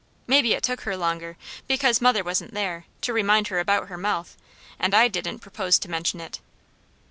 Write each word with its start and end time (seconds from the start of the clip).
Maybe 0.25 0.53
it 0.53 0.63
took 0.63 0.81
her 0.81 0.97
longer, 0.97 1.37
because 1.67 2.01
mother 2.01 2.23
wasn't 2.23 2.55
there, 2.55 2.85
to 3.01 3.13
remind 3.13 3.49
her 3.49 3.59
about 3.59 3.87
her 3.87 3.99
mouth, 3.99 4.35
and 4.79 4.95
I 4.95 5.07
didn't 5.07 5.41
propose 5.41 5.77
to 5.77 5.91
mention 5.91 6.19
it. 6.19 6.39